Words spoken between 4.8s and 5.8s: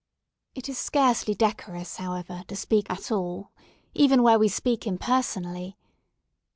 impersonally.